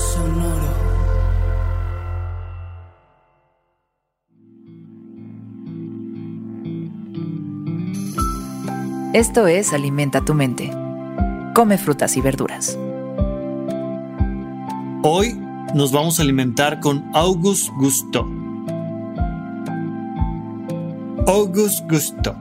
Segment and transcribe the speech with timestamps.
[0.00, 0.80] Sonoro.
[9.12, 10.70] Esto es Alimenta tu mente.
[11.54, 12.78] Come frutas y verduras.
[15.02, 15.38] Hoy
[15.74, 18.26] nos vamos a alimentar con August Gusto.
[21.26, 22.34] August Gusto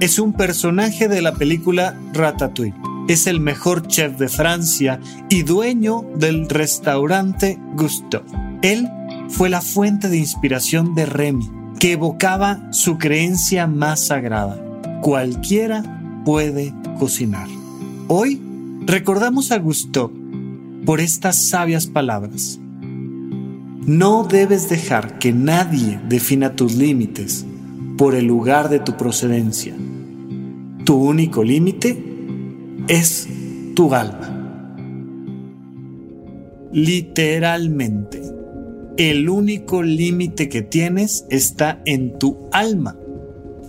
[0.00, 2.85] es un personaje de la película Ratatouille.
[3.08, 8.24] Es el mejor chef de Francia y dueño del restaurante Gusto.
[8.62, 8.88] Él
[9.28, 14.60] fue la fuente de inspiración de Remy, que evocaba su creencia más sagrada.
[15.02, 17.46] Cualquiera puede cocinar.
[18.08, 18.42] Hoy
[18.86, 20.10] recordamos a Gusto
[20.84, 22.58] por estas sabias palabras.
[23.86, 27.46] No debes dejar que nadie defina tus límites
[27.96, 29.76] por el lugar de tu procedencia.
[30.84, 32.15] Tu único límite
[32.88, 33.28] es
[33.74, 34.32] tu alma.
[36.72, 38.22] Literalmente,
[38.96, 42.96] el único límite que tienes está en tu alma,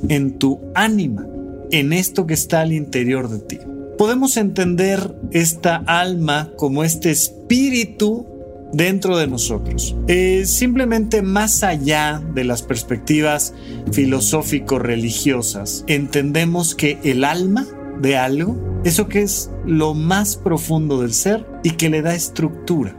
[0.09, 1.25] en tu ánima,
[1.71, 3.59] en esto que está al interior de ti.
[3.97, 8.27] Podemos entender esta alma como este espíritu
[8.73, 9.95] dentro de nosotros.
[10.07, 13.53] Es simplemente más allá de las perspectivas
[13.91, 17.65] filosófico-religiosas, entendemos que el alma
[18.01, 22.95] de algo, eso que es lo más profundo del ser y que le da estructura,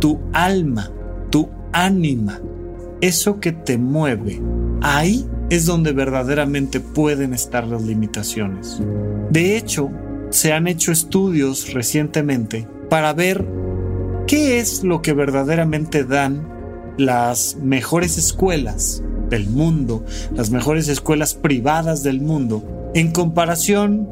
[0.00, 0.90] tu alma,
[1.30, 2.40] tu ánima,
[3.00, 4.40] eso que te mueve,
[4.82, 8.80] ahí es donde verdaderamente pueden estar las limitaciones.
[9.30, 9.90] De hecho,
[10.30, 13.44] se han hecho estudios recientemente para ver
[14.26, 16.48] ¿Qué es lo que verdaderamente dan
[16.96, 20.04] las mejores escuelas del mundo,
[20.34, 24.08] las mejores escuelas privadas del mundo, en comparación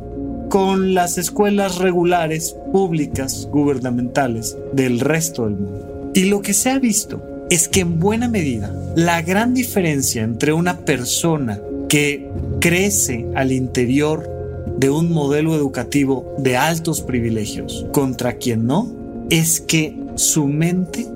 [0.50, 6.10] con las escuelas regulares, públicas, gubernamentales del resto del mundo?
[6.14, 10.52] Y lo que se ha visto es que en buena medida la gran diferencia entre
[10.52, 12.28] una persona que
[12.60, 14.28] crece al interior
[14.76, 18.90] de un modelo educativo de altos privilegios contra quien no
[19.30, 21.06] es que su mente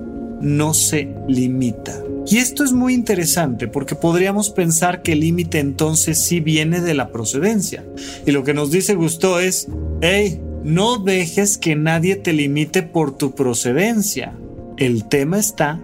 [0.41, 2.01] no se limita.
[2.27, 6.95] Y esto es muy interesante porque podríamos pensar que el límite entonces sí viene de
[6.95, 7.85] la procedencia.
[8.27, 9.69] Y lo que nos dice Gusto es,
[10.01, 14.35] hey, no dejes que nadie te limite por tu procedencia.
[14.79, 15.81] El tema está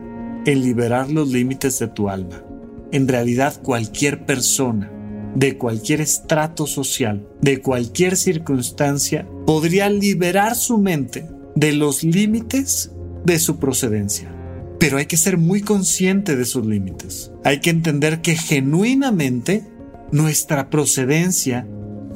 [0.46, 2.42] en liberar los límites de tu alma.
[2.90, 4.90] En realidad cualquier persona,
[5.34, 12.90] de cualquier estrato social, de cualquier circunstancia, podría liberar su mente de los límites
[13.24, 14.34] de su procedencia.
[14.80, 17.30] Pero hay que ser muy consciente de sus límites.
[17.44, 19.62] Hay que entender que genuinamente
[20.10, 21.66] nuestra procedencia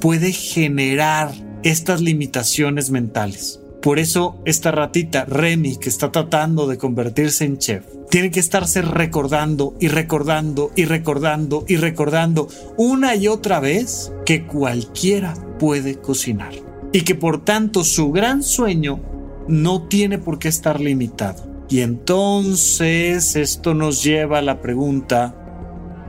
[0.01, 1.33] puede generar
[1.63, 3.61] estas limitaciones mentales.
[3.83, 8.81] Por eso esta ratita, Remy, que está tratando de convertirse en chef, tiene que estarse
[8.81, 12.49] recordando y recordando y recordando y recordando
[12.79, 16.55] una y otra vez que cualquiera puede cocinar.
[16.93, 19.03] Y que por tanto su gran sueño
[19.49, 21.54] no tiene por qué estar limitado.
[21.69, 25.35] Y entonces esto nos lleva a la pregunta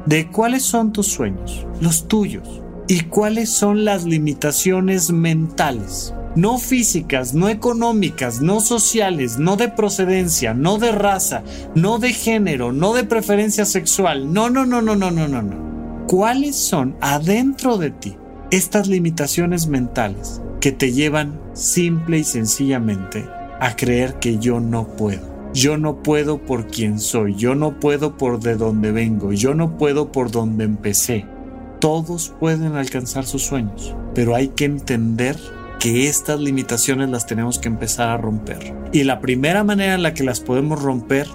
[0.06, 7.34] de cuáles son tus sueños, los tuyos, y cuáles son las limitaciones mentales, no físicas,
[7.34, 11.44] no económicas, no sociales, no de procedencia, no de raza,
[11.74, 14.32] no de género, no de preferencia sexual.
[14.34, 16.06] No, no, no, no, no, no, no, no.
[16.08, 18.18] ¿Cuáles son adentro de ti
[18.52, 23.26] estas limitaciones mentales que te llevan simple y sencillamente
[23.60, 25.35] a creer que yo no puedo?
[25.54, 29.78] Yo no puedo por quien soy, yo no puedo por de donde vengo, yo no
[29.78, 31.26] puedo por donde empecé.
[31.80, 35.38] Todos pueden alcanzar sus sueños, pero hay que entender
[35.80, 38.74] que estas limitaciones las tenemos que empezar a romper.
[38.92, 41.28] Y la primera manera en la que las podemos romper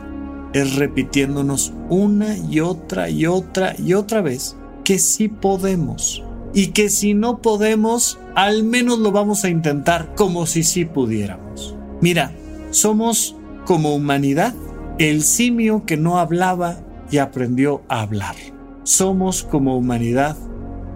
[0.52, 6.24] es repitiéndonos una y otra y otra y otra vez que sí podemos.
[6.52, 11.76] Y que si no podemos, al menos lo vamos a intentar como si sí pudiéramos.
[12.00, 12.32] Mira,
[12.70, 13.36] somos
[13.70, 14.52] como humanidad
[14.98, 16.78] el simio que no hablaba
[17.08, 18.34] y aprendió a hablar.
[18.82, 20.36] Somos como humanidad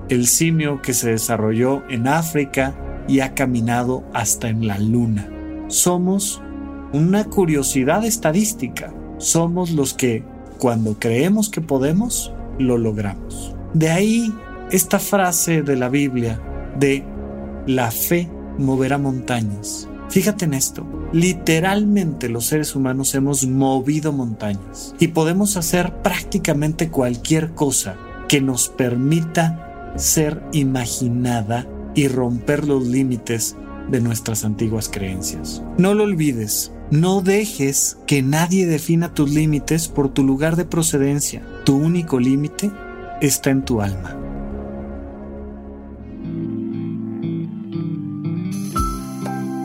[0.09, 2.75] el simio que se desarrolló en África
[3.07, 5.31] y ha caminado hasta en la luna.
[5.69, 6.43] Somos
[6.93, 8.93] una curiosidad estadística.
[9.19, 10.25] Somos los que,
[10.59, 13.55] cuando creemos que podemos, lo logramos.
[13.73, 14.35] De ahí
[14.73, 16.43] esta frase de la Biblia
[16.81, 17.05] de
[17.69, 18.29] la fe
[18.59, 19.89] moverá montañas.
[20.09, 27.53] Fíjate en esto, literalmente los seres humanos hemos movido montañas y podemos hacer prácticamente cualquier
[27.55, 27.97] cosa
[28.29, 33.57] que nos permita ser imaginada y romper los límites
[33.91, 35.63] de nuestras antiguas creencias.
[35.79, 41.43] No lo olvides, no dejes que nadie defina tus límites por tu lugar de procedencia.
[41.65, 42.71] Tu único límite
[43.21, 44.17] está en tu alma.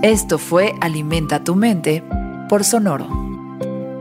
[0.01, 2.05] Esto fue Alimenta tu mente
[2.47, 3.09] por Sonoro.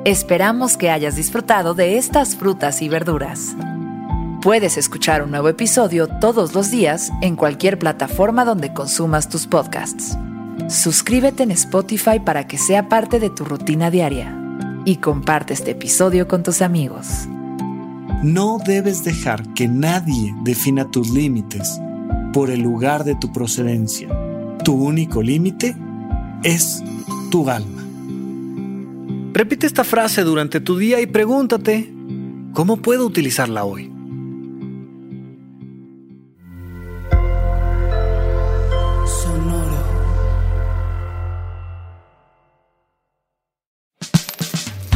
[0.05, 3.57] Esperamos que hayas disfrutado de estas frutas y verduras.
[4.41, 10.17] Puedes escuchar un nuevo episodio todos los días en cualquier plataforma donde consumas tus podcasts.
[10.69, 14.39] Suscríbete en Spotify para que sea parte de tu rutina diaria
[14.85, 17.27] y comparte este episodio con tus amigos.
[18.23, 21.81] No debes dejar que nadie defina tus límites
[22.33, 24.09] por el lugar de tu procedencia.
[24.63, 25.77] Tu único límite
[26.43, 26.83] es
[27.31, 27.85] tu alma.
[29.33, 31.93] Repite esta frase durante tu día y pregúntate,
[32.55, 33.93] ¿cómo puedo utilizarla hoy?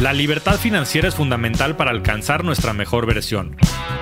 [0.03, 3.55] La libertad financiera es fundamental para alcanzar nuestra mejor versión.